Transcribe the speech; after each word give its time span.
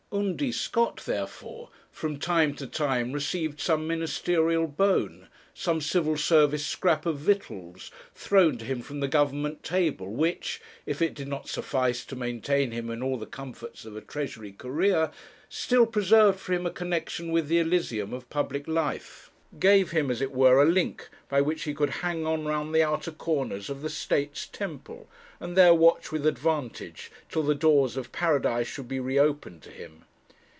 Undy 0.13 0.51
Scott, 0.51 1.03
therefore, 1.05 1.69
from 1.89 2.19
time 2.19 2.53
to 2.55 2.67
time, 2.67 3.13
received 3.13 3.61
some 3.61 3.87
ministerial 3.87 4.67
bone, 4.67 5.29
some 5.53 5.79
Civil 5.79 6.17
Service 6.17 6.65
scrap 6.65 7.05
of 7.05 7.17
victuals 7.17 7.91
thrown 8.13 8.57
to 8.57 8.65
him 8.65 8.81
from 8.81 8.99
the 8.99 9.07
Government 9.07 9.63
table, 9.63 10.11
which, 10.11 10.59
if 10.85 11.01
it 11.01 11.13
did 11.13 11.29
not 11.29 11.47
suffice 11.47 12.03
to 12.03 12.17
maintain 12.17 12.71
him 12.71 12.89
in 12.89 13.01
all 13.01 13.15
the 13.17 13.25
comforts 13.25 13.85
of 13.85 13.95
a 13.95 14.01
Treasury 14.01 14.51
career, 14.51 15.11
still 15.47 15.85
preserved 15.85 16.41
for 16.41 16.51
him 16.51 16.65
a 16.65 16.71
connexion 16.71 17.31
with 17.31 17.47
the 17.47 17.59
Elysium 17.59 18.11
of 18.11 18.29
public 18.29 18.67
life; 18.67 19.29
gave 19.59 19.91
him, 19.91 20.09
as 20.09 20.21
it 20.21 20.31
were, 20.31 20.61
a 20.61 20.65
link 20.65 21.09
by 21.27 21.41
which 21.41 21.63
he 21.63 21.73
could 21.73 21.89
hang 21.89 22.25
on 22.25 22.45
round 22.45 22.73
the 22.73 22.81
outer 22.81 23.11
corners 23.11 23.69
of 23.69 23.81
the 23.81 23.89
State's 23.89 24.45
temple, 24.47 25.09
and 25.41 25.57
there 25.57 25.73
watch 25.73 26.09
with 26.09 26.25
advantage 26.25 27.11
till 27.29 27.43
the 27.43 27.55
doors 27.55 27.97
of 27.97 28.13
Paradise 28.13 28.67
should 28.67 28.87
be 28.87 28.99
re 28.99 29.19
opened 29.19 29.61
to 29.61 29.71
him. 29.71 30.05